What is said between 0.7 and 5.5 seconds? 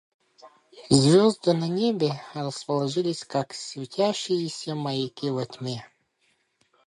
Звезды на небе расположились как светящиеся маяки во